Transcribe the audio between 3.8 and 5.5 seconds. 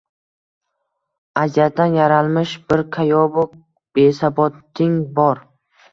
besaboting bor